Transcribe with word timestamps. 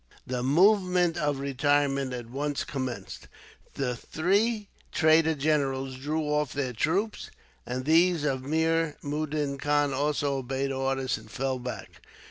The 0.25 0.41
movement 0.41 1.15
of 1.15 1.37
retirement 1.39 2.11
at 2.11 2.27
once 2.31 2.63
commenced. 2.63 3.27
The 3.75 3.95
three 3.95 4.67
traitor 4.91 5.35
generals 5.35 5.95
drew 5.95 6.23
off 6.23 6.53
their 6.53 6.73
troops, 6.73 7.29
and 7.67 7.85
those 7.85 8.23
of 8.23 8.41
Mir 8.41 8.97
Mudin 9.03 9.59
Khan 9.59 9.93
also 9.93 10.37
obeyed 10.37 10.71
orders, 10.71 11.19
and 11.19 11.29
fell 11.29 11.59
back. 11.59 12.01